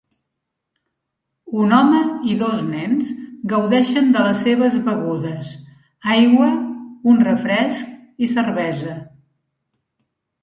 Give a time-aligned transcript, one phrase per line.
[1.63, 1.97] Un home
[2.29, 3.11] i dos nens
[3.51, 5.51] gaudeixen de les seves begudes:
[6.15, 6.47] aigua,
[7.13, 8.97] un refresc i cervesa.